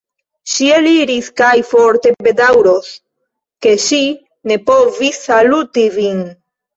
[0.51, 2.87] Ŝi eliris kaj forte bedaŭros,
[3.65, 3.99] ke ŝi
[4.53, 6.25] ne povis saluti vin.